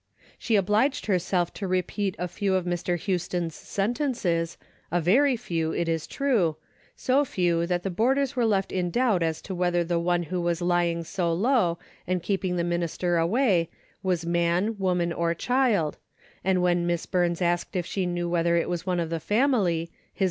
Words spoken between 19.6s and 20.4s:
his A DAILY BATE.